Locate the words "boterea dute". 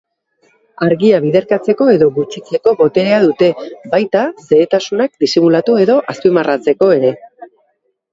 2.79-3.49